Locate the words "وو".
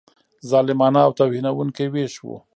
2.23-2.35